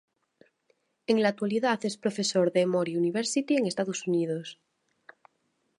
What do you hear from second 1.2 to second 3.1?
la actualidad es profesor en Emory